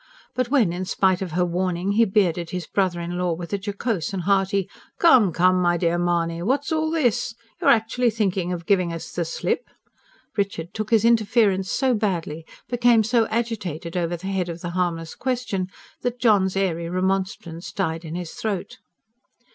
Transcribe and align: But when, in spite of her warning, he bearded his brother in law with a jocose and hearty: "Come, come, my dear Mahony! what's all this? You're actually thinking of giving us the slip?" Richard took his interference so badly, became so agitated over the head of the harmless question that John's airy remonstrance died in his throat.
But 0.33 0.49
when, 0.49 0.73
in 0.73 0.83
spite 0.85 1.21
of 1.21 1.33
her 1.33 1.45
warning, 1.45 1.91
he 1.91 2.05
bearded 2.05 2.49
his 2.49 2.65
brother 2.65 2.99
in 2.99 3.19
law 3.19 3.33
with 3.33 3.53
a 3.53 3.59
jocose 3.63 4.13
and 4.13 4.23
hearty: 4.23 4.67
"Come, 4.97 5.31
come, 5.31 5.61
my 5.61 5.77
dear 5.77 5.99
Mahony! 5.99 6.41
what's 6.41 6.71
all 6.71 6.89
this? 6.89 7.35
You're 7.61 7.69
actually 7.69 8.09
thinking 8.09 8.51
of 8.51 8.65
giving 8.65 8.91
us 8.91 9.11
the 9.11 9.23
slip?" 9.23 9.69
Richard 10.35 10.73
took 10.73 10.89
his 10.89 11.05
interference 11.05 11.69
so 11.69 11.93
badly, 11.93 12.47
became 12.67 13.03
so 13.03 13.27
agitated 13.27 13.95
over 13.95 14.17
the 14.17 14.25
head 14.25 14.49
of 14.49 14.61
the 14.61 14.71
harmless 14.71 15.13
question 15.13 15.67
that 16.01 16.19
John's 16.19 16.55
airy 16.55 16.89
remonstrance 16.89 17.71
died 17.71 18.03
in 18.03 18.15
his 18.15 18.31
throat. 18.31 18.77